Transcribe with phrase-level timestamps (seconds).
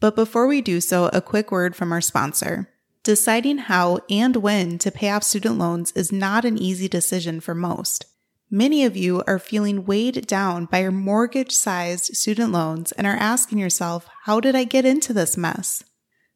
[0.00, 2.68] But before we do so, a quick word from our sponsor.
[3.02, 7.54] Deciding how and when to pay off student loans is not an easy decision for
[7.54, 8.06] most.
[8.50, 13.16] Many of you are feeling weighed down by your mortgage sized student loans and are
[13.16, 15.82] asking yourself, how did I get into this mess?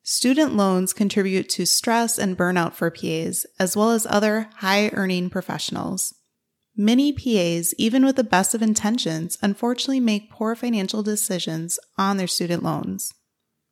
[0.03, 5.29] Student loans contribute to stress and burnout for PAs, as well as other high earning
[5.31, 6.15] professionals.
[6.75, 12.27] Many PAs, even with the best of intentions, unfortunately make poor financial decisions on their
[12.27, 13.13] student loans.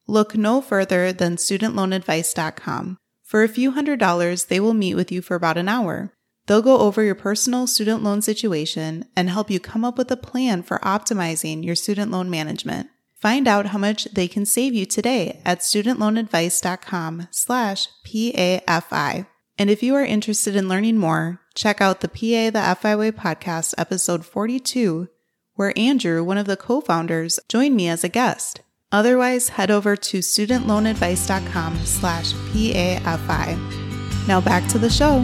[0.07, 2.99] Look no further than studentloanadvice.com.
[3.25, 6.12] For a few hundred dollars, they will meet with you for about an hour.
[6.47, 10.17] They'll go over your personal student loan situation and help you come up with a
[10.17, 12.89] plan for optimizing your student loan management.
[13.17, 19.27] Find out how much they can save you today at studentloanadvice.com slash PAFI.
[19.59, 23.11] And if you are interested in learning more, check out the PA the FI Way
[23.11, 25.09] podcast episode 42,
[25.55, 28.61] where Andrew, one of the co-founders, joined me as a guest.
[28.97, 34.27] Otherwise, head over to studentloanadvice.com slash PAFI.
[34.27, 35.19] Now back to the show.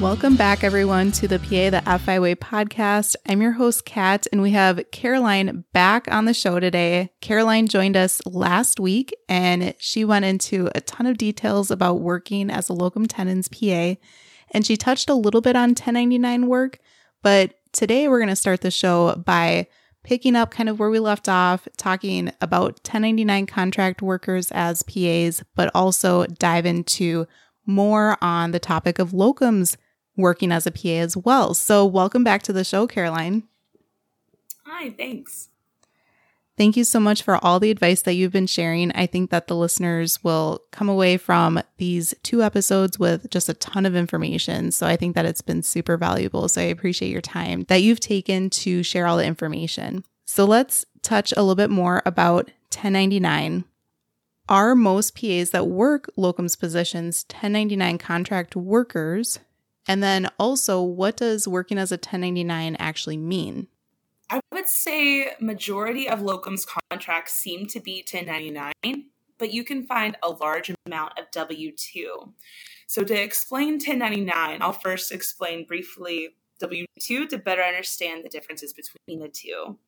[0.00, 3.16] Welcome back, everyone, to the PA the FI Way podcast.
[3.28, 7.10] I'm your host, Kat, and we have Caroline back on the show today.
[7.20, 12.50] Caroline joined us last week, and she went into a ton of details about working
[12.50, 13.96] as a locum tenens PA
[14.50, 16.78] and she touched a little bit on 1099 work,
[17.22, 19.66] but today we're going to start the show by
[20.02, 25.42] picking up kind of where we left off, talking about 1099 contract workers as PAs,
[25.54, 27.26] but also dive into
[27.66, 29.76] more on the topic of locums
[30.16, 31.54] working as a PA as well.
[31.54, 33.42] So, welcome back to the show, Caroline.
[34.64, 35.48] Hi, thanks.
[36.56, 38.90] Thank you so much for all the advice that you've been sharing.
[38.92, 43.54] I think that the listeners will come away from these two episodes with just a
[43.54, 44.72] ton of information.
[44.72, 46.48] So I think that it's been super valuable.
[46.48, 50.02] So I appreciate your time that you've taken to share all the information.
[50.24, 53.64] So let's touch a little bit more about 1099.
[54.48, 59.40] Are most PAs that work locums positions 1099 contract workers?
[59.86, 63.68] And then also, what does working as a 1099 actually mean?
[64.28, 68.72] I would say majority of locums contracts seem to be 1099,
[69.38, 72.32] but you can find a large amount of W2.
[72.88, 79.20] So to explain 1099, I'll first explain briefly W2 to better understand the differences between
[79.20, 79.78] the two.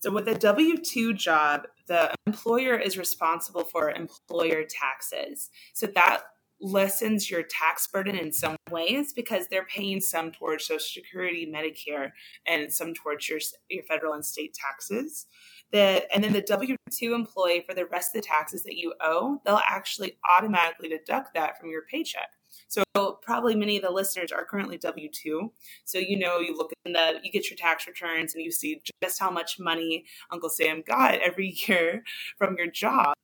[0.00, 5.50] So with a W 2 job, the employer is responsible for employer taxes.
[5.74, 6.22] So that
[6.60, 12.10] lessens your tax burden in some ways because they're paying some towards Social Security, Medicare,
[12.46, 13.38] and some towards your,
[13.68, 15.26] your federal and state taxes.
[15.72, 18.94] The, and then the W 2 employee, for the rest of the taxes that you
[19.00, 22.28] owe, they'll actually automatically deduct that from your paycheck.
[22.68, 22.82] So
[23.22, 25.52] probably many of the listeners are currently W two.
[25.84, 28.82] So you know you look in the you get your tax returns and you see
[29.02, 32.02] just how much money Uncle Sam got every year
[32.36, 33.14] from your job.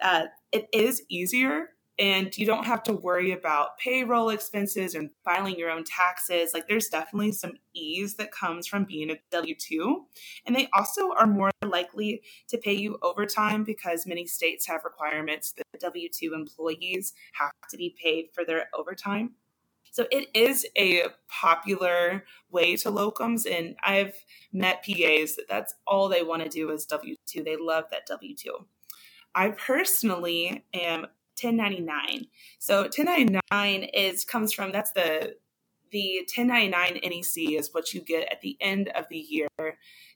[0.00, 5.56] Uh, it is easier and you don't have to worry about payroll expenses and filing
[5.56, 6.52] your own taxes.
[6.54, 10.04] Like there's definitely some ease that comes from being a W 2.
[10.46, 15.52] And they also are more likely to pay you overtime because many states have requirements
[15.52, 19.32] that W 2 employees have to be paid for their overtime.
[19.90, 24.14] So it is a popular way to locums, and I've
[24.52, 27.42] met PAs that that's all they want to do is W 2.
[27.42, 28.64] They love that W 2.
[29.34, 31.06] I personally am
[31.40, 32.26] 1099.
[32.58, 35.36] So 1099 is comes from that's the
[35.90, 39.48] the 1099 NEC is what you get at the end of the year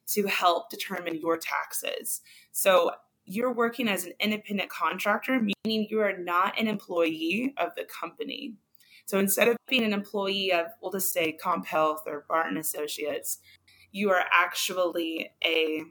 [0.09, 2.21] to help determine your taxes.
[2.51, 2.91] So
[3.25, 8.55] you're working as an independent contractor, meaning you are not an employee of the company.
[9.07, 13.39] So instead of being an employee of, we'll just say CompHealth or Barton Associates,
[13.91, 15.83] you are actually a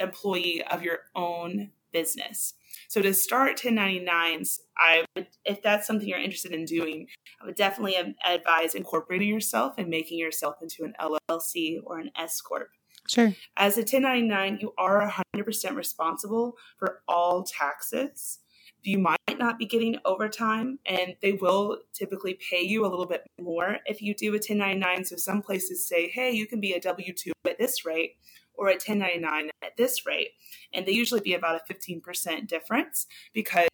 [0.00, 2.54] employee of your own business.
[2.88, 7.06] So to start 1099s, I would, if that's something you're interested in doing,
[7.42, 12.40] I would definitely advise incorporating yourself and making yourself into an LLC or an S
[12.40, 12.70] corp.
[13.08, 13.34] Sure.
[13.56, 18.40] As a 1099, you are 100% responsible for all taxes.
[18.82, 23.26] You might not be getting overtime, and they will typically pay you a little bit
[23.40, 25.04] more if you do a 1099.
[25.04, 28.16] So some places say, hey, you can be a W 2 at this rate
[28.58, 30.32] or a 1099 at this rate.
[30.74, 33.68] And they usually be about a 15% difference because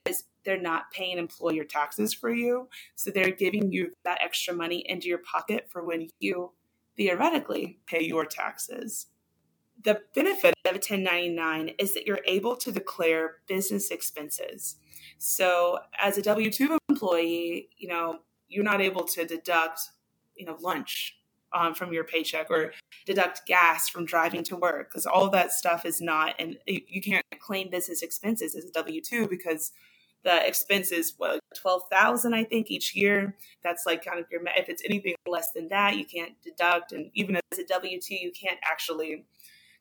[0.45, 2.69] they're not paying employer taxes for you.
[2.95, 6.53] So they're giving you that extra money into your pocket for when you
[6.97, 9.07] theoretically pay your taxes.
[9.83, 14.77] The benefit of a 1099 is that you're able to declare business expenses.
[15.19, 19.81] So as a W 2 employee, you know, you're not able to deduct,
[20.37, 21.17] you know, lunch
[21.55, 22.73] um, from your paycheck or
[23.06, 27.25] deduct gas from driving to work because all that stuff is not and you can't
[27.39, 29.73] claim business expenses as a w2 because
[30.25, 33.37] the expenses what 12,000 I think each year.
[33.62, 37.11] That's like kind of your if it's anything less than that you can't deduct and
[37.15, 39.25] even as a W2 you can't actually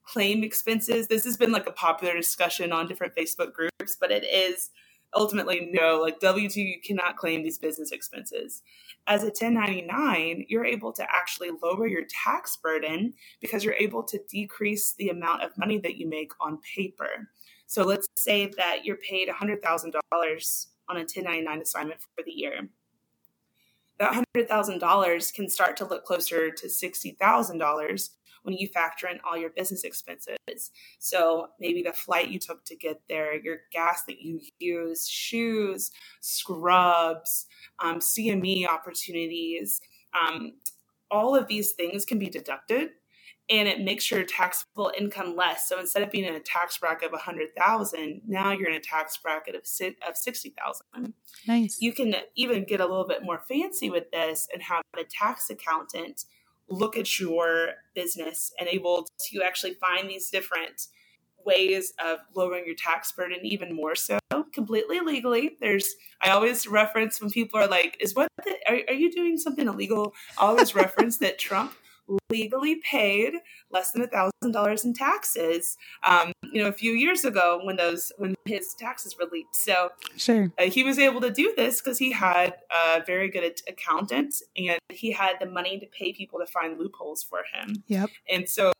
[0.05, 1.07] claim expenses.
[1.07, 4.69] This has been like a popular discussion on different Facebook groups but it is
[5.15, 8.61] ultimately no like w2 you cannot claim these business expenses.
[9.07, 14.19] As a 1099 you're able to actually lower your tax burden because you're able to
[14.29, 17.29] decrease the amount of money that you make on paper.
[17.67, 19.93] So let's say that you're paid $100000
[20.89, 22.69] on a 1099 assignment for the year.
[23.99, 28.09] That $100000 can start to look closer to $60000
[28.43, 30.37] when you factor in all your business expenses.
[30.99, 35.91] So maybe the flight you took to get there, your gas that you use, shoes,
[36.21, 37.45] scrubs,
[37.79, 39.81] um, CME opportunities,
[40.13, 40.53] um,
[41.09, 42.89] all of these things can be deducted
[43.49, 45.67] and it makes your taxable income less.
[45.67, 49.17] So instead of being in a tax bracket of 100,000, now you're in a tax
[49.17, 49.63] bracket of
[50.07, 51.13] of 60,000.
[51.47, 51.77] Nice.
[51.79, 55.49] You can even get a little bit more fancy with this and have a tax
[55.49, 56.25] accountant
[56.69, 60.87] look at your business and able to actually find these different
[61.45, 64.17] ways of lowering your tax burden even more so
[64.53, 65.57] completely legally.
[65.59, 69.37] There's i always reference when people are like is what the, are, are you doing
[69.37, 70.13] something illegal?
[70.37, 71.73] I always reference that trump
[72.29, 73.33] legally paid
[73.71, 77.75] less than a thousand dollars in taxes um, you know a few years ago when
[77.75, 79.55] those when his taxes were leaked.
[79.55, 80.51] So sure.
[80.59, 84.79] uh, he was able to do this because he had a very good accountant and
[84.89, 87.83] he had the money to pay people to find loopholes for him.
[87.87, 88.09] Yep.
[88.29, 88.71] And so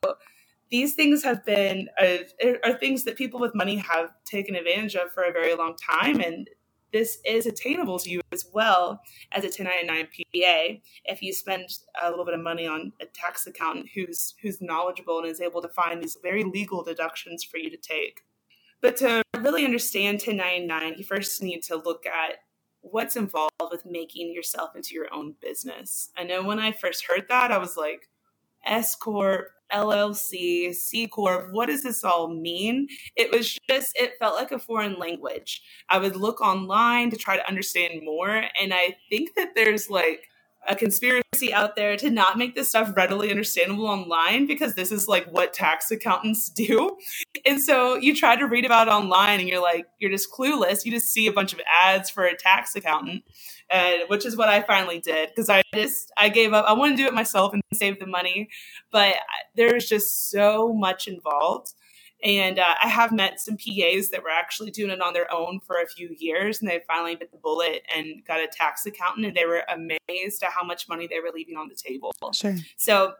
[0.69, 2.17] these things have been uh,
[2.63, 6.19] are things that people with money have taken advantage of for a very long time
[6.19, 6.49] and
[6.93, 9.01] this is attainable to you as well
[9.31, 11.67] as a 1099 PA if you spend
[12.01, 15.61] a little bit of money on a tax accountant who's who's knowledgeable and is able
[15.61, 18.21] to find these very legal deductions for you to take.
[18.79, 22.37] But to really understand 1099, you first need to look at
[22.81, 26.09] what's involved with making yourself into your own business.
[26.15, 28.09] I know when I first heard that, I was like,
[28.65, 32.87] S Corp, LLC, C Corp, what does this all mean?
[33.15, 35.61] It was just, it felt like a foreign language.
[35.89, 38.43] I would look online to try to understand more.
[38.61, 40.27] And I think that there's like
[40.67, 45.07] a conspiracy out there to not make this stuff readily understandable online because this is
[45.07, 46.97] like what tax accountants do.
[47.45, 50.85] And so you try to read about online and you're like, you're just clueless.
[50.85, 53.23] You just see a bunch of ads for a tax accountant
[53.69, 56.65] and which is what I finally did because I just I gave up.
[56.67, 58.49] I want to do it myself and save the money,
[58.91, 59.19] but uh,
[59.55, 61.73] there's just so much involved.
[62.23, 65.59] And uh, I have met some PAs that were actually doing it on their own
[65.59, 69.25] for a few years, and they finally bit the bullet and got a tax accountant,
[69.25, 72.13] and they were amazed at how much money they were leaving on the table.
[72.33, 72.55] Sure.
[72.77, 73.13] So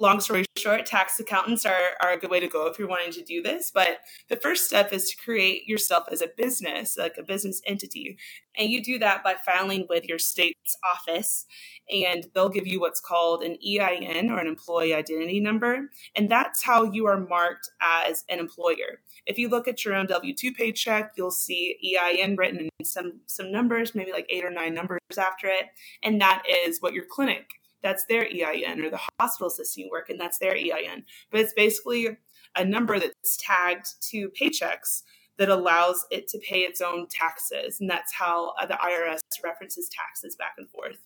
[0.00, 3.12] long story short, tax accountants are, are a good way to go if you're wanting
[3.12, 3.70] to do this.
[3.70, 8.18] But the first step is to create yourself as a business, like a business entity.
[8.56, 11.46] And you do that by filing with your state's office,
[11.90, 15.90] and they'll give you what's called an EIN or an employee identity number.
[16.16, 19.00] And that's how you are marked as an employer.
[19.26, 23.20] If you look at your own W 2 paycheck, you'll see EIN written in some,
[23.26, 25.66] some numbers, maybe like eight or nine numbers after it.
[26.02, 30.10] And that is what your clinic that's their EIN, or the hospital system you work
[30.10, 31.04] in, that's their EIN.
[31.30, 32.16] But it's basically
[32.56, 35.02] a number that's tagged to paychecks
[35.38, 37.80] that allows it to pay its own taxes.
[37.80, 40.98] And that's how the IRS references taxes back and forth.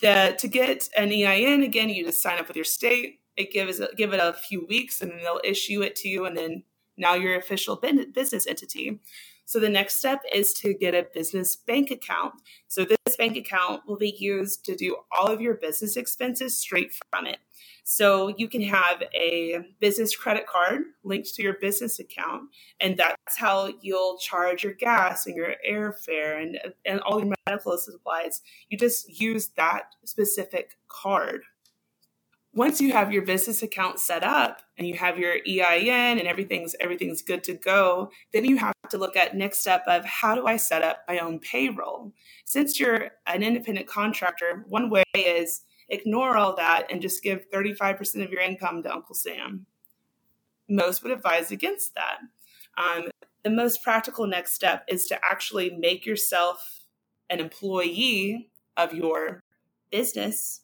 [0.00, 3.20] The, to get an EIN, again, you just sign up with your state.
[3.36, 6.26] It gives give it a few weeks, and then they'll issue it to you.
[6.26, 6.64] And then
[6.98, 9.00] now you're official business entity.
[9.44, 12.34] So the next step is to get a business bank account.
[12.68, 16.92] So this bank account will be used to do all of your business expenses straight
[17.10, 17.38] from it.
[17.84, 22.44] So you can have a business credit card linked to your business account,
[22.80, 27.76] and that's how you'll charge your gas and your airfare and, and all your medical
[27.76, 28.40] supplies.
[28.68, 31.42] You just use that specific card
[32.54, 36.74] once you have your business account set up and you have your EIN and everything's
[36.80, 40.46] everything's good to go, then you have to look at next step of how do
[40.46, 42.12] I set up my own payroll?
[42.44, 48.24] Since you're an independent contractor, one way is ignore all that and just give 35%
[48.24, 49.66] of your income to Uncle Sam.
[50.68, 52.18] Most would advise against that.
[52.76, 53.10] Um,
[53.44, 56.84] the most practical next step is to actually make yourself
[57.30, 59.40] an employee of your
[59.90, 60.61] business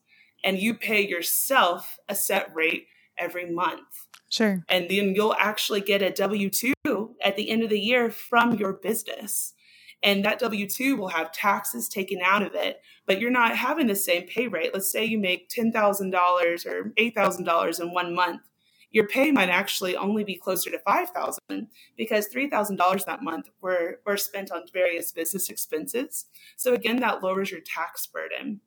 [0.48, 2.86] and you pay yourself a set rate
[3.18, 4.06] every month.
[4.30, 4.64] Sure.
[4.70, 6.72] And then you'll actually get a W 2
[7.22, 9.52] at the end of the year from your business.
[10.02, 13.88] And that W 2 will have taxes taken out of it, but you're not having
[13.88, 14.70] the same pay rate.
[14.72, 18.40] Let's say you make $10,000 or $8,000 in one month.
[18.90, 24.16] Your pay might actually only be closer to 5000 because $3,000 that month were, were
[24.16, 26.24] spent on various business expenses.
[26.56, 28.62] So, again, that lowers your tax burden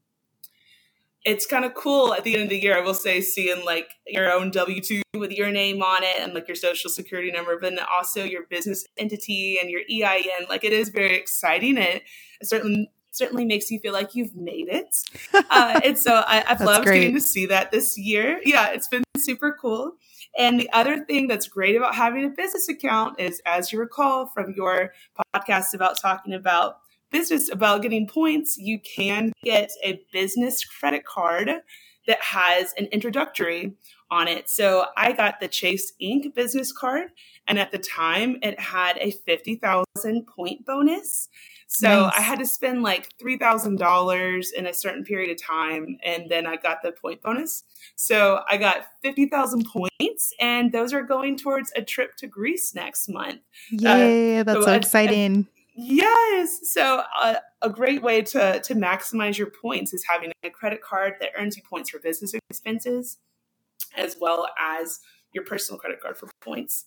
[1.23, 3.89] it's kind of cool at the end of the year, I will say, seeing like
[4.07, 7.59] your own W 2 with your name on it and like your social security number,
[7.59, 10.47] but then also your business entity and your EIN.
[10.49, 11.77] Like it is very exciting.
[11.77, 12.03] It
[12.43, 14.95] certainly certainly makes you feel like you've made it.
[15.49, 16.99] Uh, and so I, have loved great.
[16.99, 18.39] getting to see that this year.
[18.45, 19.93] Yeah, it's been super cool.
[20.37, 24.27] And the other thing that's great about having a business account is, as you recall
[24.27, 24.93] from your
[25.35, 26.77] podcast about talking about
[27.12, 31.50] business about getting points, you can get a business credit card
[32.08, 33.74] that has an introductory
[34.10, 34.50] on it.
[34.50, 37.10] So I got the Chase Ink business card,
[37.48, 41.30] and at the time it had a 50,000 point bonus.
[41.68, 42.13] So nice.
[42.18, 46.58] I had to spend like $3,000 in a certain period of time, and then I
[46.58, 47.63] got the point bonus.
[47.96, 53.08] So I got 50,000 points, and those are going towards a trip to Greece next
[53.08, 53.39] month.
[53.70, 55.48] Yay, uh, that's so, so exciting.
[55.83, 56.59] Yes.
[56.71, 61.15] So uh, a great way to to maximize your points is having a credit card
[61.19, 63.17] that earns you points for business expenses,
[63.97, 65.00] as well as
[65.33, 66.85] your personal credit card for points.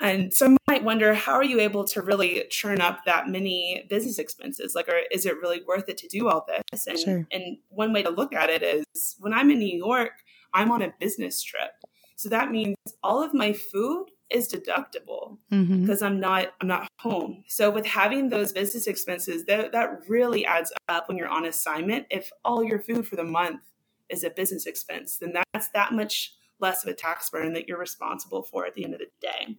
[0.00, 4.18] And some might wonder, how are you able to really churn up that many business
[4.18, 4.74] expenses?
[4.74, 6.86] Like, or is it really worth it to do all this?
[6.86, 7.26] And, sure.
[7.32, 10.12] and one way to look at it is when I'm in New York,
[10.54, 11.72] I'm on a business trip.
[12.14, 16.04] So that means all of my food is deductible because mm-hmm.
[16.04, 17.44] I'm not I'm not home.
[17.48, 22.06] So with having those business expenses, that that really adds up when you're on assignment.
[22.10, 23.60] If all your food for the month
[24.08, 27.78] is a business expense, then that's that much less of a tax burden that you're
[27.78, 29.56] responsible for at the end of the day.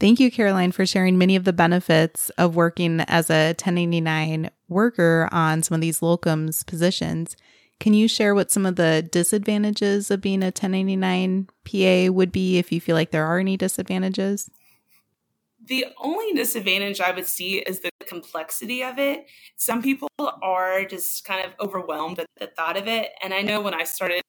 [0.00, 5.28] Thank you, Caroline, for sharing many of the benefits of working as a 1099 worker
[5.30, 7.36] on some of these locums positions.
[7.80, 12.58] Can you share what some of the disadvantages of being a 1099 PA would be
[12.58, 14.50] if you feel like there are any disadvantages?
[15.64, 19.26] The only disadvantage I would see is the complexity of it.
[19.56, 23.12] Some people are just kind of overwhelmed at the thought of it.
[23.22, 24.22] And I know when I started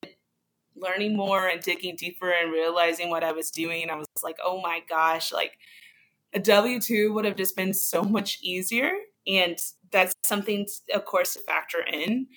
[0.76, 4.62] learning more and digging deeper and realizing what I was doing, I was like, oh
[4.62, 5.58] my gosh, like
[6.34, 8.92] a W 2 would have just been so much easier.
[9.28, 9.58] And
[9.92, 12.28] that's something, of course, to factor in.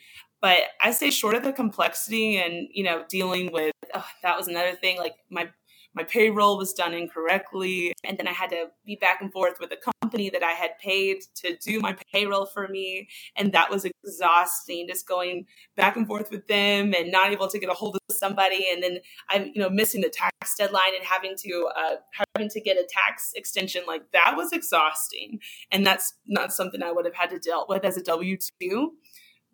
[0.44, 4.46] But I say short of the complexity and, you know, dealing with, oh, that was
[4.46, 4.98] another thing.
[4.98, 5.48] Like my,
[5.94, 7.94] my payroll was done incorrectly.
[8.04, 10.78] And then I had to be back and forth with the company that I had
[10.78, 13.08] paid to do my payroll for me.
[13.36, 15.46] And that was exhausting, just going
[15.78, 18.66] back and forth with them and not able to get a hold of somebody.
[18.70, 18.98] And then
[19.30, 21.94] I'm, you know, missing the tax deadline and having to, uh,
[22.34, 23.84] having to get a tax extension.
[23.86, 25.40] Like that was exhausting.
[25.72, 28.92] And that's not something I would have had to deal with as a W 2.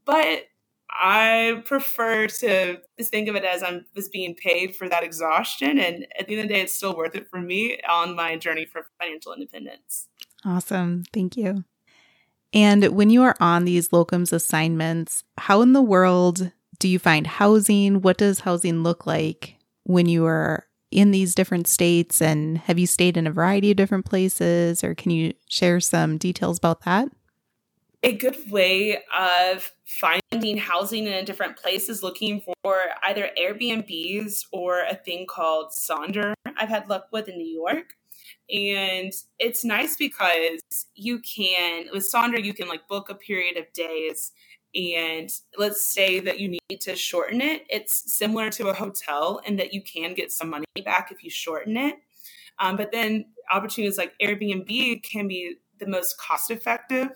[0.04, 0.46] But
[0.92, 5.78] I prefer to think of it as I'm just being paid for that exhaustion.
[5.78, 8.36] And at the end of the day, it's still worth it for me on my
[8.36, 10.08] journey for financial independence.
[10.44, 11.04] Awesome.
[11.12, 11.64] Thank you.
[12.52, 17.26] And when you are on these locums assignments, how in the world do you find
[17.26, 18.02] housing?
[18.02, 22.20] What does housing look like when you are in these different states?
[22.20, 24.82] And have you stayed in a variety of different places?
[24.82, 27.08] Or can you share some details about that?
[28.02, 34.46] A good way of finding housing in a different place is looking for either Airbnbs
[34.52, 36.32] or a thing called Sonder.
[36.56, 37.94] I've had luck with in New York.
[38.50, 40.60] And it's nice because
[40.94, 44.32] you can, with Sonder, you can like book a period of days.
[44.74, 47.66] And let's say that you need to shorten it.
[47.68, 51.30] It's similar to a hotel in that you can get some money back if you
[51.30, 51.96] shorten it.
[52.58, 57.08] Um, but then opportunities like Airbnb can be the most cost effective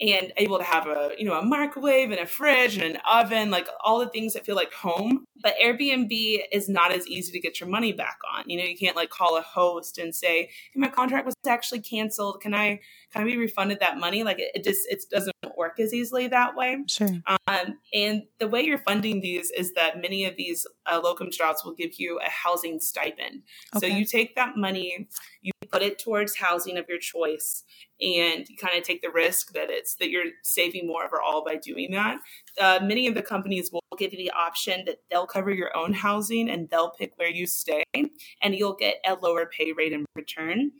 [0.00, 3.50] and able to have a you know a microwave and a fridge and an oven
[3.50, 5.24] like all the things that feel like home.
[5.42, 8.44] But airbnb is not as easy to get your money back on.
[8.46, 11.80] You know you can't like call a host and say hey, my contract was actually
[11.80, 12.40] canceled.
[12.40, 12.80] Can i
[13.12, 14.22] can i be refunded that money?
[14.22, 17.08] Like it, it just it doesn't work as easily that way sure
[17.46, 21.64] um, and the way you're funding these is that many of these uh, locum jobs
[21.64, 23.42] will give you a housing stipend
[23.74, 23.88] okay.
[23.88, 25.08] so you take that money
[25.42, 27.64] you put it towards housing of your choice
[28.00, 31.56] and you kind of take the risk that it's that you're saving more overall by
[31.56, 32.18] doing that.
[32.60, 35.92] Uh, many of the companies will give you the option that they'll cover your own
[35.92, 40.04] housing and they'll pick where you stay, and you'll get a lower pay rate in
[40.14, 40.72] return.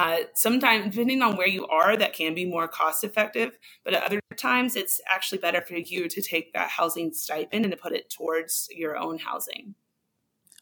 [0.00, 4.02] Uh, sometimes, depending on where you are, that can be more cost effective, but at
[4.02, 7.92] other times, it's actually better for you to take that housing stipend and to put
[7.92, 9.74] it towards your own housing.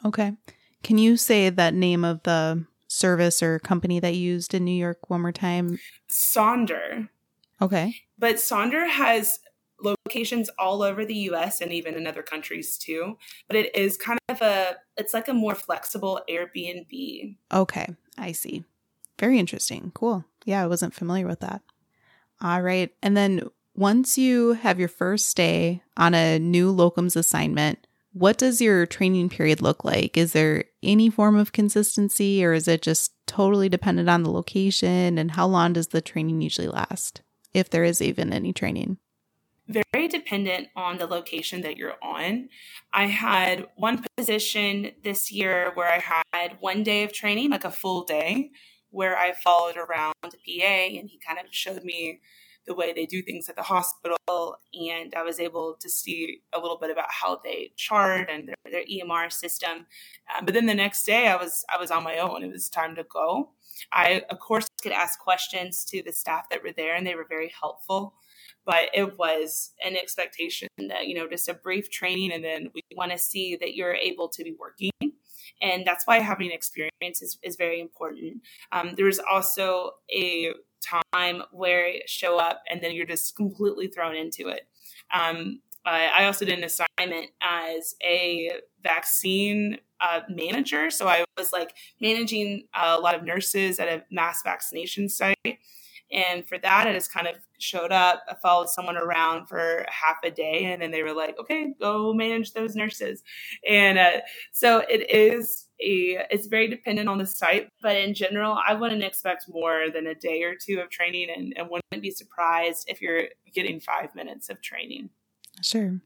[0.05, 0.33] Okay.
[0.83, 4.73] Can you say that name of the service or company that you used in New
[4.73, 5.79] York one more time?
[6.11, 7.09] Sonder.
[7.63, 7.95] Okay.
[8.19, 9.39] But Sonder has
[9.81, 13.17] locations all over the US and even in other countries too.
[13.47, 17.37] But it is kind of a it's like a more flexible Airbnb.
[17.53, 18.65] Okay, I see.
[19.19, 19.93] Very interesting.
[19.95, 20.25] Cool.
[20.45, 21.63] Yeah, I wasn't familiar with that.
[22.41, 22.93] All right.
[23.03, 28.61] And then once you have your first day on a new locums assignment, what does
[28.61, 30.17] your training period look like?
[30.17, 35.19] Is there any form of consistency or is it just totally dependent on the location?
[35.19, 37.21] And how long does the training usually last,
[37.53, 38.99] if there is even any training?
[39.69, 42.49] Very dependent on the location that you're on.
[42.93, 47.71] I had one position this year where I had one day of training, like a
[47.71, 48.51] full day,
[48.91, 52.21] where I followed around PA and he kind of showed me
[52.69, 54.17] the way they do things at the hospital.
[54.29, 58.57] And I was able to see a little bit about how they chart and their,
[58.71, 59.87] their EMR system.
[60.37, 62.45] Um, but then the next day, I was I was on my own.
[62.45, 63.51] It was time to go.
[63.93, 67.27] I of course could ask questions to the staff that were there, and they were
[67.29, 68.15] very helpful.
[68.67, 72.83] But it was an expectation that you know just a brief training, and then we
[72.95, 74.93] want to see that you're able to be working
[75.61, 78.43] and that's why having experience is, is very important.
[78.73, 84.49] Um, there's also a time where show up and then you're just completely thrown into
[84.49, 84.69] it.
[85.13, 88.51] Um, I also did an assignment as a
[88.83, 90.91] vaccine uh, manager.
[90.91, 95.59] So I was like managing a lot of nurses at a mass vaccination site.
[96.11, 100.17] And for that, I just kind of showed up, I followed someone around for half
[100.25, 103.23] a day, and then they were like, okay, go manage those nurses.
[103.69, 104.21] And uh,
[104.53, 109.05] so it is a, it's very dependent on the site, but in general, I wouldn't
[109.05, 113.03] expect more than a day or two of training and, and wouldn't be surprised if
[113.03, 115.11] you're getting five minutes of training.
[115.63, 116.01] Sure.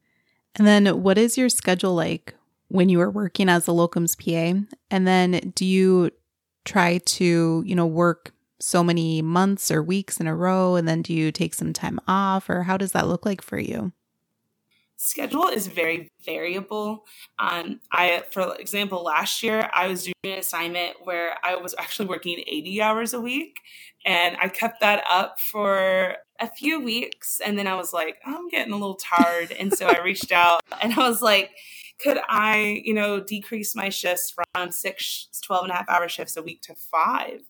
[0.57, 2.35] And then what is your schedule like
[2.69, 4.67] when you are working as a locums PA?
[4.91, 6.11] And then do you
[6.65, 8.33] try to, you know, work
[8.63, 10.77] so many months or weeks in a row?
[10.77, 13.59] And then do you take some time off or how does that look like for
[13.59, 13.93] you?
[14.97, 17.07] Schedule is very variable.
[17.37, 22.07] Um, I, for example, last year I was doing an assignment where I was actually
[22.07, 23.57] working 80 hours a week,
[24.07, 28.49] and I kept that up for a few weeks, and then I was like, I'm
[28.49, 31.51] getting a little tired, and so I reached out and I was like,
[31.99, 36.37] could I, you know, decrease my shifts from six, 12 and a half hour shifts
[36.37, 37.41] a week to five?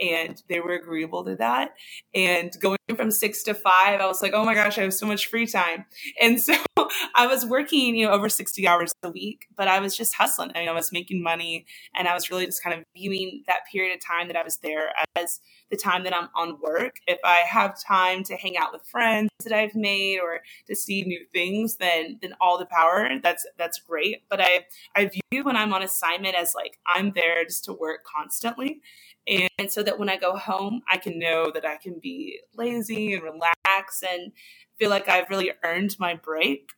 [0.00, 1.74] And they were agreeable to that.
[2.14, 5.06] And going from six to five, I was like, oh my gosh, I have so
[5.06, 5.86] much free time.
[6.20, 6.54] And so
[7.14, 10.50] I was working, you know, over 60 hours a week, but I was just hustling.
[10.54, 13.60] I, mean, I was making money and I was really just kind of viewing that
[13.70, 17.00] period of time that I was there as the time that I'm on work.
[17.06, 21.02] If I have time to hang out with friends that I've made or to see
[21.02, 23.08] new things, then then all the power.
[23.22, 24.22] That's that's great.
[24.28, 28.04] But I I view when I'm on assignment as like I'm there just to work
[28.04, 28.80] constantly.
[29.26, 33.14] And so that when I go home, I can know that I can be lazy
[33.14, 34.32] and relax and
[34.78, 36.70] feel like I've really earned my break.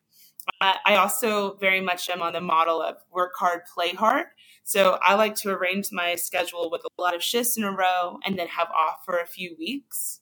[0.60, 4.26] Uh, I also very much am on the model of work hard, play hard.
[4.66, 8.18] So I like to arrange my schedule with a lot of shifts in a row
[8.26, 10.18] and then have off for a few weeks.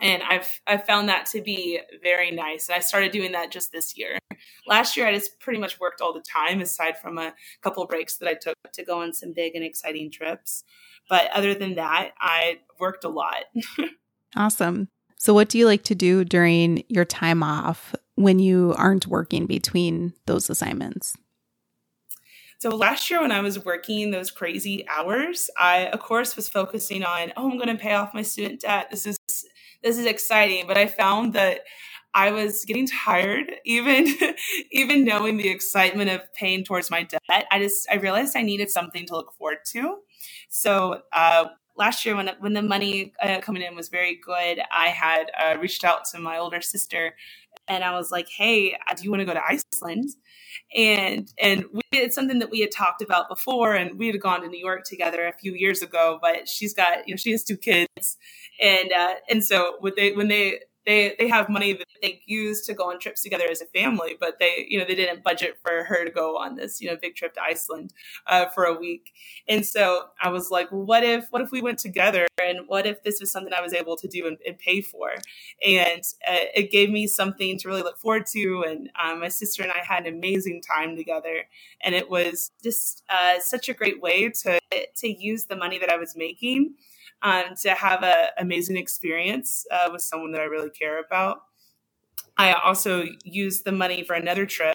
[0.00, 2.68] And I've I've found that to be very nice.
[2.68, 4.16] And I started doing that just this year.
[4.64, 8.16] Last year I just pretty much worked all the time, aside from a couple breaks
[8.18, 10.62] that I took to go on some big and exciting trips.
[11.08, 13.46] But other than that, I worked a lot.
[14.36, 14.86] awesome.
[15.18, 19.46] So, what do you like to do during your time off when you aren't working
[19.46, 21.16] between those assignments?
[22.60, 27.02] So last year when I was working those crazy hours, I of course was focusing
[27.02, 28.88] on, oh, I'm going to pay off my student debt.
[28.90, 29.18] This is
[29.82, 31.60] this is exciting, but I found that
[32.12, 34.14] I was getting tired, even
[34.70, 37.46] even knowing the excitement of paying towards my debt.
[37.50, 40.00] I just I realized I needed something to look forward to.
[40.50, 41.46] So uh,
[41.80, 45.58] last year, when when the money uh, coming in was very good, I had uh,
[45.58, 47.16] reached out to my older sister,
[47.66, 50.10] and I was like, "Hey, uh, do you want to go to Iceland?"
[50.76, 54.42] and and we, it's something that we had talked about before and we had gone
[54.42, 57.42] to new york together a few years ago but she's got you know she has
[57.42, 58.16] two kids
[58.60, 62.66] and uh and so when they when they they they have money that they use
[62.66, 65.58] to go on trips together as a family, but they you know they didn't budget
[65.62, 67.92] for her to go on this you know big trip to Iceland
[68.26, 69.12] uh, for a week.
[69.48, 73.02] And so I was like, what if what if we went together, and what if
[73.02, 75.12] this was something I was able to do and, and pay for?
[75.66, 78.64] And uh, it gave me something to really look forward to.
[78.66, 81.44] And um, my sister and I had an amazing time together,
[81.82, 84.60] and it was just uh, such a great way to
[84.96, 86.74] to use the money that I was making
[87.22, 91.42] um, to have an amazing experience uh, with someone that I really care about.
[92.40, 94.74] I also used the money for another trip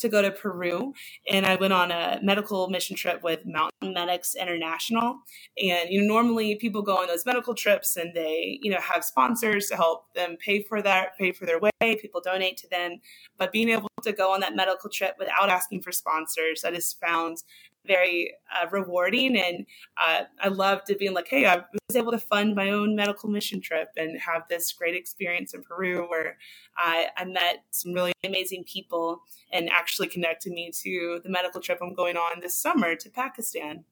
[0.00, 0.92] to go to Peru,
[1.30, 5.20] and I went on a medical mission trip with Mountain Medics International.
[5.56, 9.02] And you know, normally people go on those medical trips, and they you know have
[9.02, 11.70] sponsors to help them pay for that, pay for their way.
[11.80, 13.00] People donate to them,
[13.38, 17.00] but being able to go on that medical trip without asking for sponsors, I just
[17.00, 17.38] found
[17.86, 19.36] very uh, rewarding.
[19.36, 21.62] And uh, I loved it being like, hey, I
[21.96, 26.08] able to fund my own medical mission trip and have this great experience in Peru
[26.08, 26.38] where
[26.76, 31.78] I, I met some really amazing people and actually connected me to the medical trip
[31.82, 33.84] I'm going on this summer to Pakistan.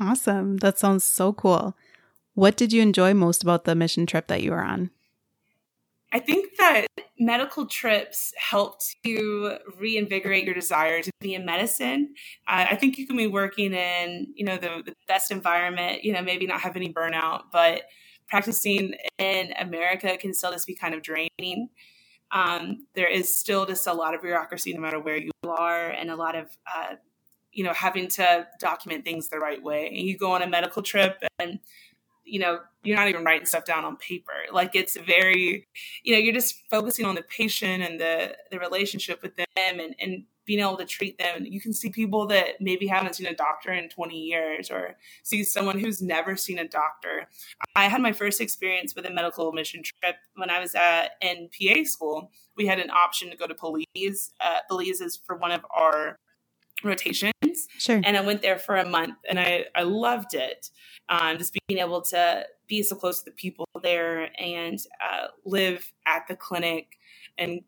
[0.00, 0.58] Awesome.
[0.58, 1.76] That sounds so cool.
[2.34, 4.90] What did you enjoy most about the mission trip that you were on?
[6.12, 6.86] I think that
[7.18, 12.14] medical trips help to reinvigorate your desire to be in medicine.
[12.46, 16.12] Uh, I think you can be working in, you know, the, the best environment, you
[16.12, 17.82] know, maybe not have any burnout, but
[18.28, 21.68] practicing in America can still just be kind of draining.
[22.30, 26.10] Um, there is still just a lot of bureaucracy no matter where you are and
[26.10, 26.96] a lot of uh,
[27.52, 30.82] you know having to document things the right way and you go on a medical
[30.82, 31.60] trip and
[32.26, 34.32] you know, you're not even writing stuff down on paper.
[34.52, 35.66] Like it's very,
[36.02, 39.94] you know, you're just focusing on the patient and the the relationship with them and
[40.00, 41.44] and being able to treat them.
[41.44, 45.42] You can see people that maybe haven't seen a doctor in 20 years or see
[45.42, 47.28] someone who's never seen a doctor.
[47.74, 51.48] I had my first experience with a medical mission trip when I was at in
[51.48, 52.30] PA school.
[52.56, 54.30] We had an option to go to Belize.
[54.40, 56.18] Uh, Belize is for one of our
[56.84, 57.32] rotations.
[57.78, 58.00] Sure.
[58.04, 60.70] And I went there for a month and I, I loved it.
[61.08, 65.92] Um, just being able to be so close to the people there and uh, live
[66.04, 66.98] at the clinic
[67.38, 67.60] and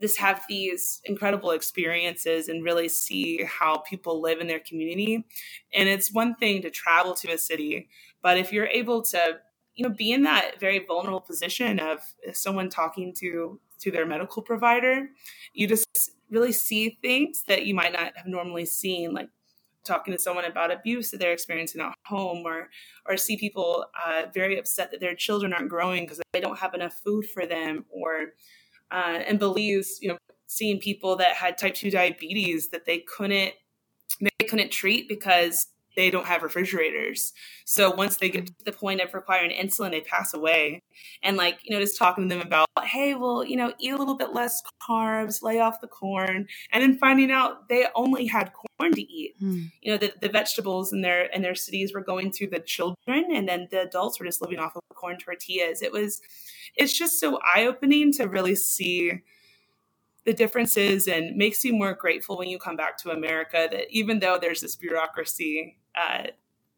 [0.00, 5.24] just have these incredible experiences and really see how people live in their community.
[5.74, 7.88] And it's one thing to travel to a city,
[8.22, 9.38] but if you're able to,
[9.74, 11.98] you know, be in that very vulnerable position of
[12.32, 15.08] someone talking to to their medical provider,
[15.52, 19.28] you just really see things that you might not have normally seen, like
[19.84, 22.68] talking to someone about abuse that they're experiencing at home or
[23.06, 26.74] or see people uh, very upset that their children aren't growing because they don't have
[26.74, 28.34] enough food for them or
[28.90, 33.54] uh, and Belize you know seeing people that had type 2 diabetes that they couldn't
[34.20, 37.32] they couldn't treat because they don't have refrigerators.
[37.64, 40.82] So once they get to the point of requiring insulin, they pass away.
[41.22, 43.96] And like, you know, just talking to them about, hey, well, you know, eat a
[43.96, 48.52] little bit less carbs, lay off the corn, and then finding out they only had
[48.52, 49.34] corn to eat.
[49.42, 49.70] Mm.
[49.82, 53.26] You know, the, the vegetables in their in their cities were going to the children
[53.32, 55.82] and then the adults were just living off of corn tortillas.
[55.82, 56.20] It was
[56.76, 59.22] it's just so eye-opening to really see
[60.24, 64.20] the differences and makes you more grateful when you come back to America that even
[64.20, 66.28] though there's this bureaucracy, uh,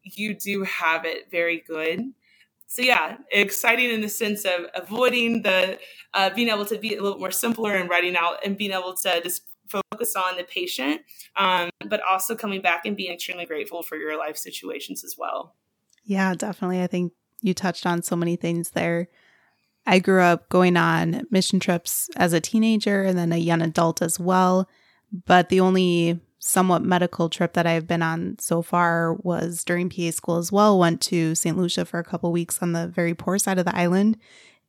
[0.03, 2.13] you do have it very good.
[2.67, 5.79] So yeah, exciting in the sense of avoiding the
[6.13, 8.95] uh, being able to be a little more simpler and writing out and being able
[8.95, 11.01] to just focus on the patient,
[11.35, 15.55] um, but also coming back and being extremely grateful for your life situations as well.
[16.03, 16.81] Yeah, definitely.
[16.81, 19.07] I think you touched on so many things there.
[19.85, 24.01] I grew up going on mission trips as a teenager and then a young adult
[24.01, 24.67] as well.
[25.25, 30.11] But the only somewhat medical trip that I've been on so far was during PA
[30.11, 30.77] school as well.
[30.77, 31.57] Went to St.
[31.57, 34.17] Lucia for a couple weeks on the very poor side of the island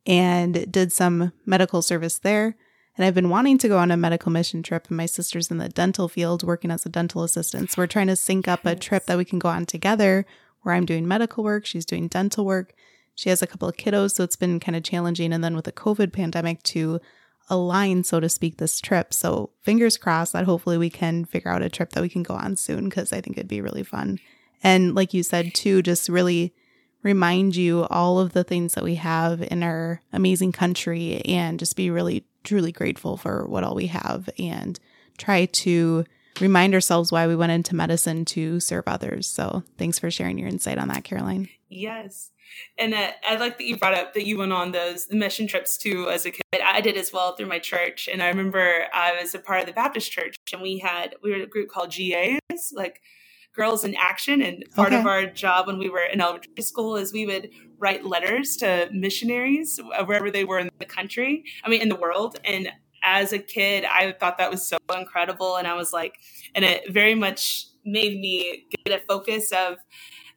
[0.05, 2.55] and did some medical service there.
[2.95, 5.57] And I've been wanting to go on a medical mission trip, and my sister's in
[5.57, 7.71] the dental field working as a dental assistant.
[7.71, 10.25] So we're trying to sync up a trip that we can go on together
[10.61, 12.73] where I'm doing medical work, she's doing dental work.
[13.15, 15.33] She has a couple of kiddos, so it's been kind of challenging.
[15.33, 17.01] And then with the COVID pandemic to
[17.49, 19.13] align, so to speak, this trip.
[19.13, 22.33] So fingers crossed that hopefully we can figure out a trip that we can go
[22.33, 24.19] on soon because I think it'd be really fun.
[24.63, 26.53] And like you said, too, just really
[27.03, 31.75] remind you all of the things that we have in our amazing country and just
[31.75, 34.79] be really truly grateful for what all we have and
[35.17, 36.03] try to
[36.39, 39.27] remind ourselves why we went into medicine to serve others.
[39.27, 41.49] So thanks for sharing your insight on that, Caroline.
[41.69, 42.31] Yes.
[42.77, 45.77] And uh, I like that you brought up that you went on those mission trips
[45.77, 46.41] too as a kid.
[46.63, 48.07] I did as well through my church.
[48.11, 51.31] And I remember I was a part of the Baptist church and we had, we
[51.31, 53.01] were a group called GAs, like
[53.53, 54.41] Girls in Action.
[54.41, 54.99] And part okay.
[54.99, 58.89] of our job when we were in elementary school is we would write letters to
[58.91, 62.37] missionaries wherever they were in the country, I mean, in the world.
[62.45, 62.69] And
[63.05, 65.55] as a kid, I thought that was so incredible.
[65.55, 66.17] And I was like,
[66.55, 69.77] and it very much made me get a focus of,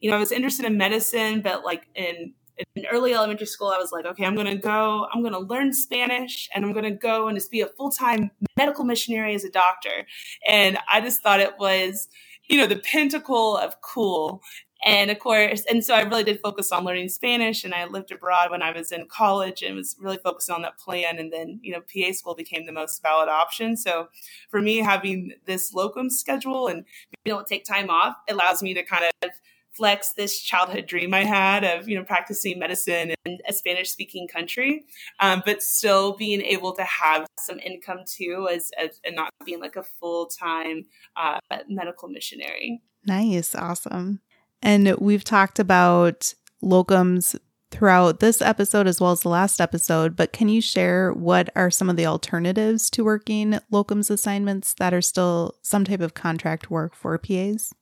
[0.00, 2.34] you know, I was interested in medicine, but like in,
[2.76, 5.38] in early elementary school, I was like, okay, I'm going to go, I'm going to
[5.40, 9.34] learn Spanish and I'm going to go and just be a full time medical missionary
[9.34, 10.06] as a doctor.
[10.46, 12.08] And I just thought it was,
[12.48, 14.42] you know, the pinnacle of cool.
[14.84, 18.12] And of course, and so I really did focus on learning Spanish and I lived
[18.12, 21.18] abroad when I was in college and was really focusing on that plan.
[21.18, 23.76] And then, you know, PA school became the most valid option.
[23.76, 24.08] So
[24.50, 26.84] for me, having this locum schedule and
[27.24, 29.30] being able to take time off allows me to kind of
[29.72, 34.26] flex this childhood dream I had of, you know, practicing medicine in a Spanish speaking
[34.26, 34.84] country,
[35.20, 39.60] um, but still being able to have some income too as, as and not being
[39.60, 40.86] like a full time
[41.16, 41.38] uh,
[41.68, 42.82] medical missionary.
[43.06, 43.54] Nice.
[43.54, 44.20] Awesome.
[44.62, 47.38] And we've talked about locums
[47.70, 51.70] throughout this episode as well as the last episode, but can you share what are
[51.70, 56.70] some of the alternatives to working locums assignments that are still some type of contract
[56.70, 57.72] work for PAs?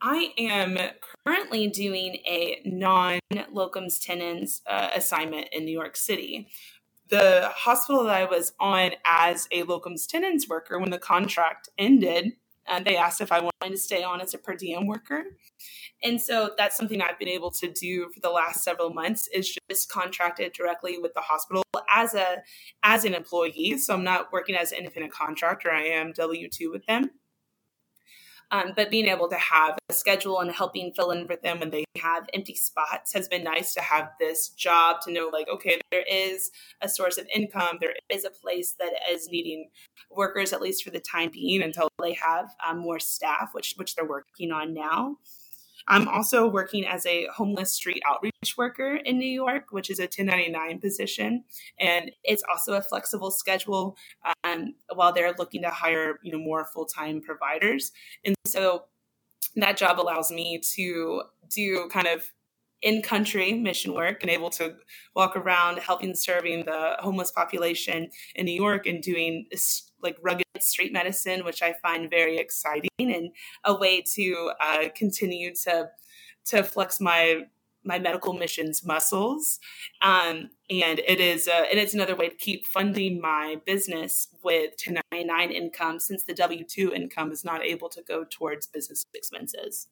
[0.00, 0.78] I am
[1.24, 6.48] currently doing a non locums tenens uh, assignment in New York City.
[7.08, 12.34] The hospital that I was on as a locums tenens worker, when the contract ended,
[12.68, 15.24] uh, they asked if I wanted to stay on as a per diem worker.
[16.02, 19.56] And so that's something I've been able to do for the last several months is
[19.68, 22.42] just contracted directly with the hospital as a
[22.82, 23.78] as an employee.
[23.78, 25.72] So I'm not working as an independent contractor.
[25.72, 27.10] I am W two with them.
[28.50, 31.70] Um, but being able to have a schedule and helping fill in for them when
[31.70, 35.80] they have empty spots has been nice to have this job to know like okay
[35.90, 39.68] there is a source of income there is a place that is needing
[40.10, 43.94] workers at least for the time being until they have um, more staff which which
[43.94, 45.16] they're working on now
[45.88, 50.02] I'm also working as a homeless street outreach worker in New York, which is a
[50.02, 51.44] 1099 position,
[51.80, 53.96] and it's also a flexible schedule
[54.44, 57.90] um, while they're looking to hire you know more full time providers.
[58.24, 58.84] And so
[59.56, 62.30] that job allows me to do kind of
[62.82, 64.76] in country mission work and able to
[65.16, 69.46] walk around helping serving the homeless population in New York and doing
[70.02, 73.30] like rugged street medicine, which I find very exciting and
[73.64, 75.90] a way to uh, continue to
[76.46, 77.42] to flex my
[77.84, 79.58] my medical missions muscles.
[80.02, 84.74] Um, and it is uh, and it's another way to keep funding my business with
[84.84, 89.88] 1099 income since the W two income is not able to go towards business expenses.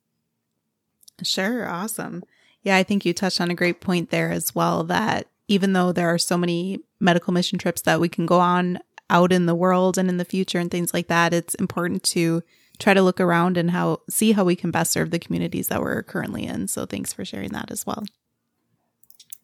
[1.22, 2.22] Sure, awesome.
[2.62, 5.92] Yeah, I think you touched on a great point there as well that even though
[5.92, 8.78] there are so many medical mission trips that we can go on
[9.10, 12.42] out in the world and in the future and things like that, it's important to
[12.78, 15.80] try to look around and how see how we can best serve the communities that
[15.80, 16.68] we're currently in.
[16.68, 18.04] So thanks for sharing that as well.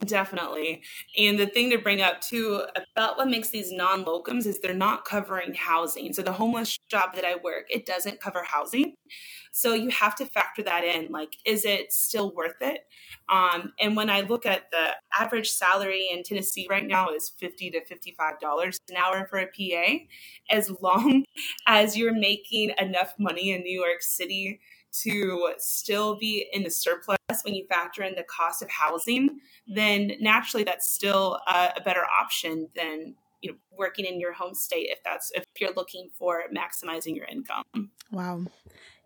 [0.04, 0.82] Definitely.
[1.16, 4.74] And the thing to bring up too about what makes these non locums is they're
[4.74, 6.12] not covering housing.
[6.12, 8.94] So the homeless job that I work, it doesn't cover housing.
[9.52, 11.12] So you have to factor that in.
[11.12, 12.80] Like, is it still worth it?
[13.28, 17.70] Um, and when I look at the average salary in Tennessee right now is fifty
[17.70, 20.04] to fifty-five dollars an hour for a PA.
[20.50, 21.24] As long
[21.68, 24.58] as you're making enough money in New York City
[24.92, 30.12] to still be in the surplus when you factor in the cost of housing, then
[30.20, 34.88] naturally that's still a, a better option than you know working in your home state
[34.90, 37.64] if that's if you're looking for maximizing your income.
[38.10, 38.44] Wow.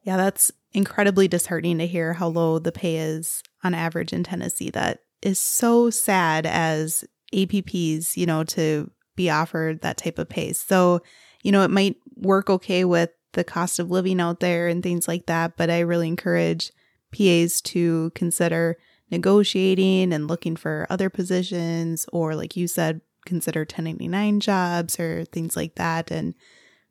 [0.03, 4.71] Yeah, that's incredibly disheartening to hear how low the pay is on average in Tennessee.
[4.71, 10.53] That is so sad as APPs, you know, to be offered that type of pay.
[10.53, 11.01] So,
[11.43, 15.07] you know, it might work okay with the cost of living out there and things
[15.07, 15.57] like that.
[15.57, 16.73] But I really encourage
[17.17, 18.77] PAs to consider
[19.11, 25.55] negotiating and looking for other positions, or like you said, consider 1099 jobs or things
[25.55, 26.35] like that, and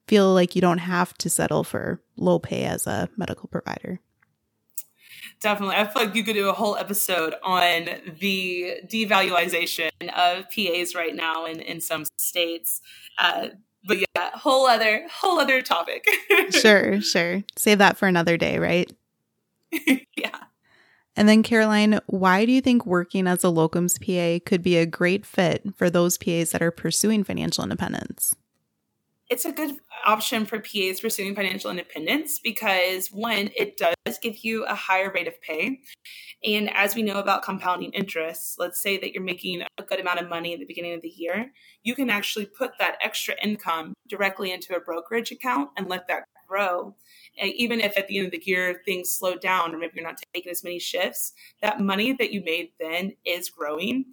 [0.08, 4.00] feel like you don't have to settle for low pay as a medical provider.
[5.42, 5.76] Definitely.
[5.76, 11.16] I feel like you could do a whole episode on the devaluation of PAs right
[11.16, 12.82] now in, in some states.
[13.18, 13.50] Uh,
[13.86, 16.06] but yeah, whole other whole other topic.
[16.52, 17.44] sure, sure.
[17.58, 18.92] Save that for another day, right?
[20.16, 20.38] yeah.
[21.16, 24.86] And then, Caroline, why do you think working as a locums PA could be a
[24.86, 28.36] great fit for those PAs that are pursuing financial independence?
[29.30, 34.66] It's a good option for PAs pursuing financial independence because, one, it does give you
[34.66, 35.80] a higher rate of pay.
[36.44, 40.20] And as we know about compounding interest, let's say that you're making a good amount
[40.20, 43.94] of money at the beginning of the year, you can actually put that extra income
[44.08, 46.96] directly into a brokerage account and let that grow
[47.44, 50.22] even if at the end of the year things slow down or maybe you're not
[50.34, 54.06] taking as many shifts, that money that you made then is growing.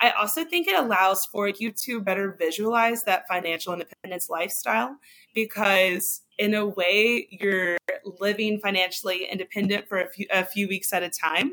[0.00, 4.96] I also think it allows for you to better visualize that financial independence lifestyle
[5.34, 7.76] because, in a way, you're
[8.18, 11.52] living financially independent for a few, a few weeks at a time.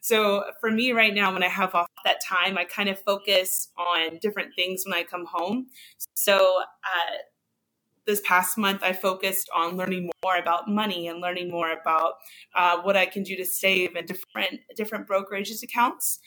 [0.00, 3.68] So, for me right now, when I have off that time, I kind of focus
[3.76, 5.66] on different things when I come home.
[6.14, 7.16] So, uh,
[8.06, 12.14] this past month, I focused on learning more about money and learning more about
[12.54, 16.18] uh, what I can do to save in different different brokerages accounts.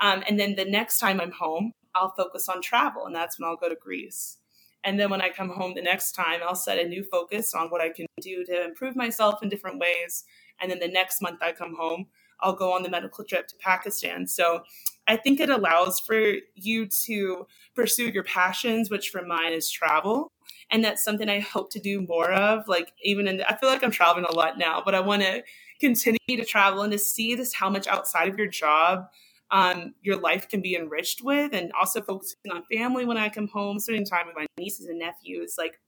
[0.00, 3.48] Um, and then the next time I'm home, I'll focus on travel, and that's when
[3.48, 4.38] I'll go to Greece.
[4.84, 7.68] And then when I come home the next time, I'll set a new focus on
[7.68, 10.24] what I can do to improve myself in different ways.
[10.60, 12.06] And then the next month I come home,
[12.40, 14.26] I'll go on the medical trip to Pakistan.
[14.26, 14.62] So
[15.06, 20.30] I think it allows for you to pursue your passions, which for mine is travel.
[20.70, 22.66] And that's something I hope to do more of.
[22.68, 25.22] Like, even in, the, I feel like I'm traveling a lot now, but I want
[25.22, 25.42] to
[25.80, 29.06] continue to travel and to see this how much outside of your job
[29.50, 33.48] um, your life can be enriched with, and also focusing on family when I come
[33.48, 35.54] home, spending time with my nieces and nephews.
[35.58, 35.78] Like,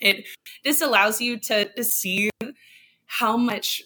[0.00, 0.26] it
[0.64, 2.30] this allows you to to see
[3.06, 3.82] how much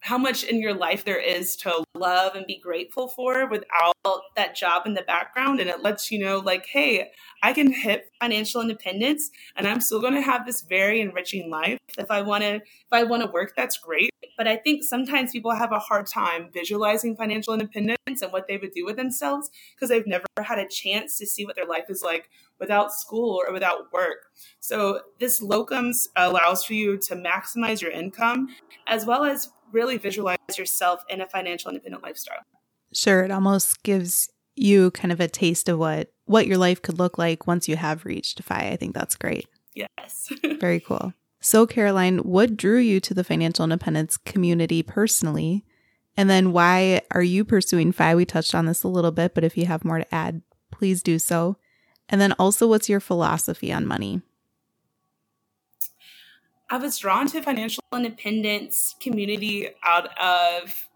[0.00, 3.94] how much in your life there is to love and be grateful for without
[4.36, 7.10] that job in the background and it lets you know like hey
[7.42, 11.78] i can hit financial independence and i'm still going to have this very enriching life.
[11.98, 14.10] If i want to if i want to work that's great.
[14.36, 18.56] But i think sometimes people have a hard time visualizing financial independence and what they
[18.56, 21.84] would do with themselves because they've never had a chance to see what their life
[21.88, 24.26] is like without school or without work.
[24.60, 28.48] So this locums allows for you to maximize your income
[28.86, 32.42] as well as really visualize yourself in a financial independent lifestyle.
[32.92, 36.98] Sure, it almost gives you kind of a taste of what what your life could
[36.98, 38.70] look like once you have reached FI.
[38.72, 39.46] I think that's great.
[39.74, 40.32] Yes.
[40.60, 41.14] Very cool.
[41.40, 45.64] So, Caroline, what drew you to the financial independence community personally?
[46.16, 48.16] And then why are you pursuing FI?
[48.16, 51.02] We touched on this a little bit, but if you have more to add, please
[51.02, 51.56] do so.
[52.08, 54.22] And then also, what's your philosophy on money?
[56.70, 60.88] I was drawn to financial independence community out of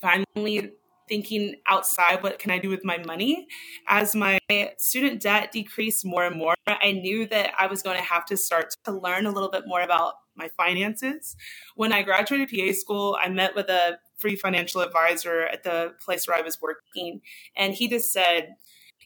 [0.00, 0.72] finally
[1.08, 3.46] thinking outside what can I do with my money.
[3.86, 4.38] As my
[4.78, 8.36] student debt decreased more and more, I knew that I was going to have to
[8.36, 11.36] start to learn a little bit more about my finances.
[11.76, 16.26] When I graduated PA school, I met with a free financial advisor at the place
[16.26, 17.20] where I was working,
[17.56, 18.54] and he just said,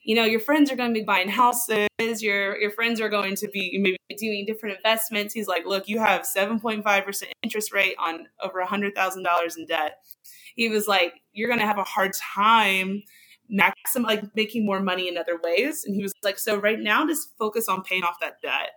[0.05, 3.35] you know, your friends are going to be buying houses, your your friends are going
[3.37, 5.33] to be maybe doing different investments.
[5.35, 9.99] He's like, look, you have 7.5% interest rate on over $100,000 in debt.
[10.55, 13.03] He was like, you're going to have a hard time
[13.49, 15.85] maxim like making more money in other ways.
[15.85, 18.71] And he was like, so right now just focus on paying off that debt.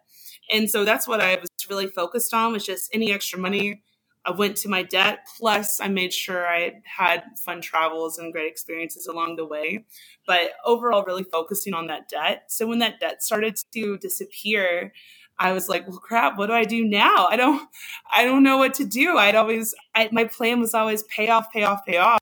[0.52, 3.84] And so that's what I was really focused on was just any extra money
[4.28, 5.26] I went to my debt.
[5.40, 9.86] Plus, I made sure I had fun travels and great experiences along the way.
[10.28, 12.44] But overall, really focusing on that debt.
[12.50, 14.92] So when that debt started to disappear,
[15.40, 17.28] I was like, well, crap, what do I do now?
[17.28, 17.70] I don't,
[18.14, 19.18] I don't know what to do.
[19.18, 22.20] I'd always, I, my plan was always pay off, pay off, pay off.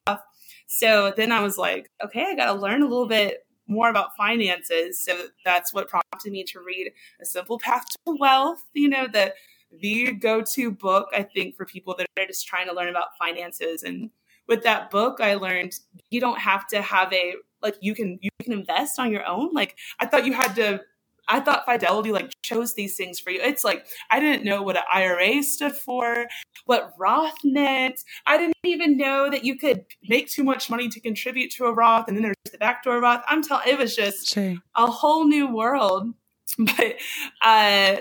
[0.68, 4.16] So then I was like, okay, I got to learn a little bit more about
[4.16, 5.04] finances.
[5.04, 9.34] So that's what prompted me to read A Simple Path to Wealth, you know, the
[9.82, 13.84] the go-to book I think for people that are just trying to learn about finances
[13.84, 14.10] and
[14.48, 15.74] with that book I learned
[16.10, 19.54] you don't have to have a like you can you can invest on your own
[19.54, 20.82] like I thought you had to
[21.28, 23.40] I thought Fidelity like chose these things for you.
[23.42, 26.28] It's like I didn't know what an IRA stood for,
[26.66, 28.00] what Roth meant.
[28.26, 31.74] I didn't even know that you could make too much money to contribute to a
[31.74, 33.24] Roth, and then there's the backdoor Roth.
[33.28, 34.56] I'm telling, it was just sure.
[34.76, 36.14] a whole new world.
[36.58, 36.96] But
[37.42, 37.98] uh,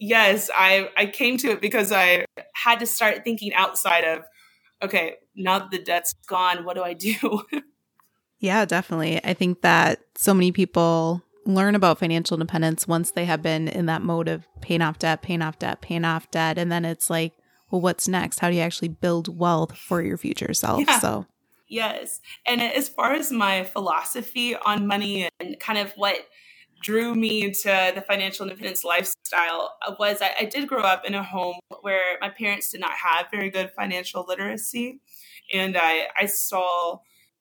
[0.00, 4.24] yes, I I came to it because I had to start thinking outside of
[4.82, 7.42] okay, now that the debt's gone, what do I do?
[8.40, 9.22] yeah, definitely.
[9.22, 13.86] I think that so many people learn about financial independence once they have been in
[13.86, 17.10] that mode of paying off debt, paying off debt, paying off debt, and then it's
[17.10, 17.32] like,
[17.70, 18.40] well, what's next?
[18.40, 20.82] How do you actually build wealth for your future self?
[20.86, 20.98] Yeah.
[20.98, 21.26] So
[21.70, 22.20] Yes.
[22.44, 26.16] And as far as my philosophy on money and kind of what
[26.80, 31.22] drew me into the financial independence lifestyle was I, I, did grow up in a
[31.22, 35.00] home where my parents did not have very good financial literacy.
[35.52, 37.00] and I, I saw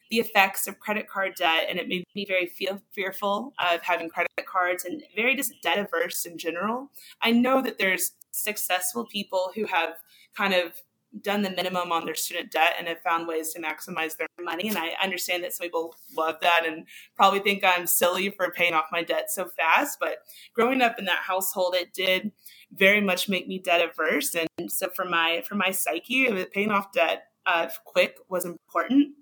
[0.09, 4.09] the effects of credit card debt, and it made me very feel fearful of having
[4.09, 6.89] credit cards and very just debt averse in general.
[7.21, 9.95] I know that there's successful people who have
[10.35, 10.73] kind of
[11.21, 14.69] done the minimum on their student debt and have found ways to maximize their money.
[14.69, 16.85] And I understand that some people love that and
[17.15, 19.97] probably think I'm silly for paying off my debt so fast.
[19.99, 20.19] But
[20.53, 22.31] growing up in that household, it did
[22.71, 24.35] very much make me debt averse.
[24.35, 29.15] And so for my for my psyche, paying off debt uh, quick was important.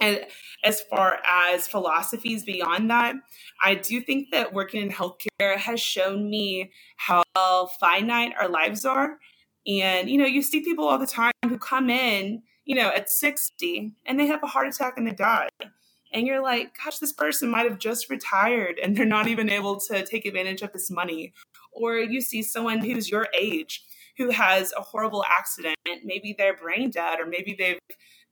[0.00, 0.26] And
[0.62, 3.14] as far as philosophies beyond that,
[3.62, 7.22] I do think that working in healthcare has shown me how
[7.80, 9.18] finite our lives are.
[9.66, 13.10] And, you know, you see people all the time who come in, you know, at
[13.10, 15.48] 60 and they have a heart attack and they die.
[16.12, 19.78] And you're like, gosh, this person might have just retired and they're not even able
[19.80, 21.32] to take advantage of this money.
[21.72, 23.84] Or you see someone who's your age
[24.16, 27.78] who has a horrible accident, maybe they're brain dead, or maybe they've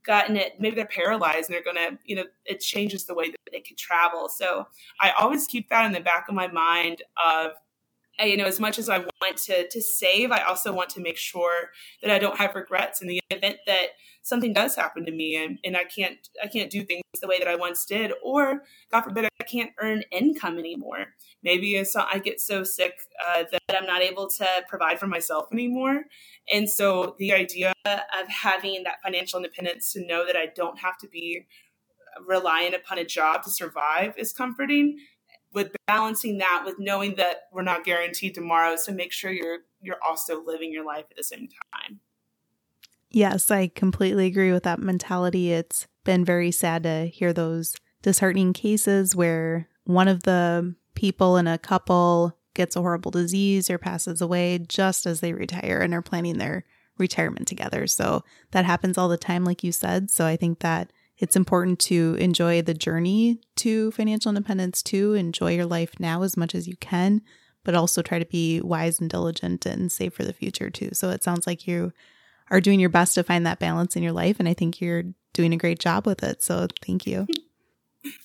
[0.04, 3.38] gotten it maybe they're paralyzed and they're gonna you know it changes the way that
[3.52, 4.66] they can travel so
[5.00, 7.52] i always keep that in the back of my mind of
[8.20, 11.16] you know as much as i want to to save i also want to make
[11.16, 11.70] sure
[12.02, 13.88] that i don't have regrets in the event that
[14.22, 17.38] something does happen to me and, and i can't i can't do things the way
[17.38, 18.12] that i once did.
[18.22, 21.06] Or god forbid i can't earn income anymore.
[21.42, 22.94] Maybe i get so sick
[23.26, 26.04] uh, that i'm not able to provide for myself anymore.
[26.52, 30.98] And so the idea of having that financial independence to know that i don't have
[30.98, 31.46] to be
[32.26, 34.98] reliant upon a job to survive is comforting
[35.54, 40.02] with balancing that with knowing that we're not guaranteed tomorrow so make sure you're you're
[40.06, 42.00] also living your life at the same time.
[43.10, 45.52] Yes i completely agree with that mentality.
[45.52, 51.46] It's been very sad to hear those disheartening cases where one of the people in
[51.46, 56.02] a couple gets a horrible disease or passes away just as they retire and are
[56.02, 56.64] planning their
[56.98, 57.86] retirement together.
[57.86, 60.10] So that happens all the time like you said.
[60.10, 65.14] So i think that it's important to enjoy the journey to financial independence too.
[65.14, 67.22] Enjoy your life now as much as you can,
[67.62, 70.90] but also try to be wise and diligent and save for the future too.
[70.92, 71.92] So it sounds like you
[72.50, 74.36] are doing your best to find that balance in your life.
[74.38, 76.42] And I think you're doing a great job with it.
[76.42, 77.26] So thank you.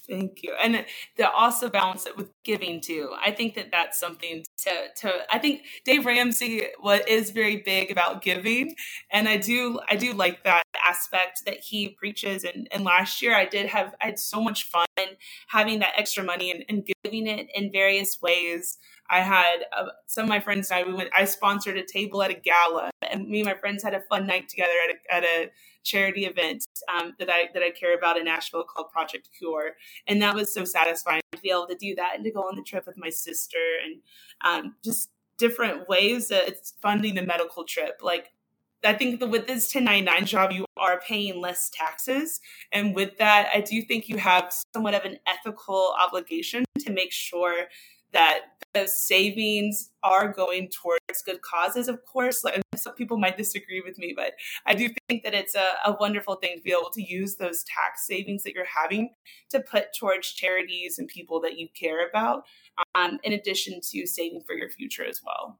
[0.09, 0.53] Thank you.
[0.61, 0.85] And
[1.17, 3.13] to also balance it with giving too.
[3.23, 7.91] I think that that's something to, to I think Dave Ramsey what is very big
[7.91, 8.75] about giving.
[9.11, 12.43] And I do, I do like that aspect that he preaches.
[12.43, 14.86] And, and last year I did have, I had so much fun
[15.47, 18.77] having that extra money and, and giving it in various ways.
[19.09, 22.21] I had uh, some of my friends and I, we went, I sponsored a table
[22.21, 25.15] at a gala and me and my friends had a fun night together at a,
[25.15, 25.51] at a
[25.84, 29.71] charity event um, that I that I care about in Nashville called Project Cure,
[30.07, 32.55] and that was so satisfying to be able to do that and to go on
[32.55, 34.01] the trip with my sister and
[34.41, 37.99] um, just different ways that it's funding the medical trip.
[38.01, 38.32] Like
[38.84, 42.39] I think that with this 1099 job, you are paying less taxes.
[42.71, 47.11] And with that, I do think you have somewhat of an ethical obligation to make
[47.11, 47.65] sure
[48.11, 48.39] that
[48.73, 52.43] the savings are going towards good causes, of course.
[52.43, 54.34] And some people might disagree with me, but
[54.65, 57.63] I do think that it's a, a, wonderful thing to be able to use those
[57.63, 59.11] tax savings that you're having
[59.49, 62.43] to put towards charities and people that you care about,
[62.95, 65.59] um, in addition to saving for your future as well.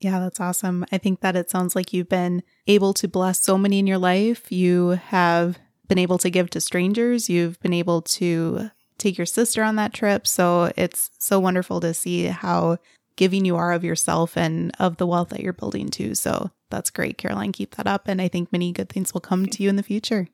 [0.00, 0.86] Yeah, that's awesome.
[0.90, 3.98] I think that it sounds like you've been able to bless so many in your
[3.98, 4.50] life.
[4.50, 7.28] You have been able to give to strangers.
[7.28, 10.26] You've been able to take your sister on that trip.
[10.26, 12.78] So it's so wonderful to see how
[13.16, 16.14] giving you are of yourself and of the wealth that you're building too.
[16.14, 17.52] So that's great, Caroline.
[17.52, 18.08] Keep that up.
[18.08, 20.28] And I think many good things will come to you in the future.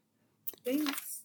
[0.64, 1.23] Thanks.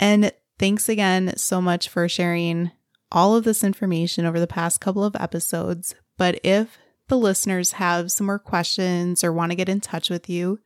[0.00, 2.72] And thanks again so much for sharing
[3.12, 5.94] all of this information over the past couple of episodes.
[6.16, 6.78] But if
[7.08, 10.60] the listeners have some more questions or want to get in touch with you,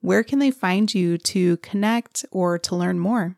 [0.00, 3.36] where can they find you to connect or to learn more?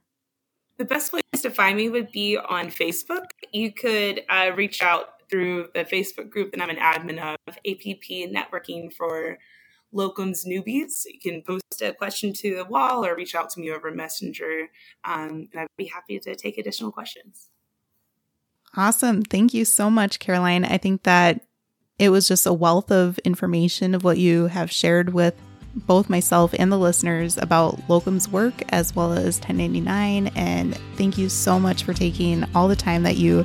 [0.76, 3.26] The best place to find me would be on Facebook.
[3.52, 8.30] You could uh, reach out through the Facebook group that I'm an admin of, APP
[8.32, 9.38] Networking for
[9.94, 11.04] Locums Newbies.
[11.06, 14.68] You can post a question to the wall or reach out to me over Messenger,
[15.04, 17.48] um, and I'd be happy to take additional questions.
[18.76, 19.22] Awesome.
[19.22, 20.64] Thank you so much, Caroline.
[20.64, 21.44] I think that
[21.98, 25.34] it was just a wealth of information of what you have shared with
[25.76, 30.28] both myself and the listeners about locums work as well as 1099.
[30.36, 33.44] And thank you so much for taking all the time that you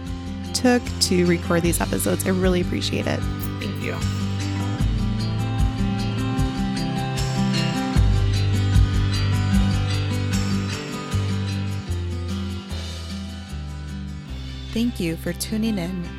[0.54, 2.26] took to record these episodes.
[2.26, 3.20] I really appreciate it.
[3.60, 3.95] Thank you.
[14.72, 16.18] Thank you for tuning in,